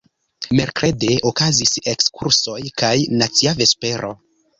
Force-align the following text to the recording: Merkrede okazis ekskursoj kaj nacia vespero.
Merkrede 0.59 1.17
okazis 1.31 1.73
ekskursoj 1.91 2.57
kaj 2.83 2.95
nacia 3.21 3.55
vespero. 3.61 4.11